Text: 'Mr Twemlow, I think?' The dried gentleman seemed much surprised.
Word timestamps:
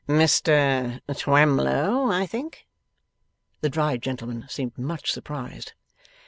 'Mr 0.09 0.99
Twemlow, 1.15 2.09
I 2.11 2.25
think?' 2.25 2.65
The 3.59 3.69
dried 3.69 4.01
gentleman 4.01 4.47
seemed 4.49 4.75
much 4.75 5.11
surprised. 5.11 5.73